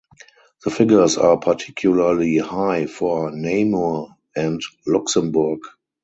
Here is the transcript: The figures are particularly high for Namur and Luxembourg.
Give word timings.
The 0.63 0.71
figures 0.71 1.19
are 1.19 1.37
particularly 1.37 2.39
high 2.39 2.87
for 2.87 3.29
Namur 3.29 4.05
and 4.35 4.59
Luxembourg. 4.87 5.59